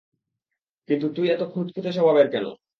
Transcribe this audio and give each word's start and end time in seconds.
কিন্তু 0.89 1.07
তুই 1.15 1.27
এতো 1.29 1.45
খুঁতখুতে 1.53 1.89
স্বভাবের 1.93 2.27
কেন? 2.33 2.45